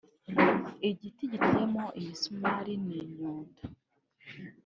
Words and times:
igiti 0.89 1.23
giteyemo 1.31 1.85
imisumari 1.99 2.73
n’inyundo 2.85 3.61